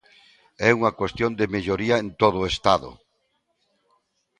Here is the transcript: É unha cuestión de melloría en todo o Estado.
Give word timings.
É 0.67 0.69
unha 0.79 0.95
cuestión 0.99 1.31
de 1.39 1.51
melloría 1.55 1.95
en 2.03 2.07
todo 2.21 2.37
o 2.41 2.49
Estado. 2.53 2.89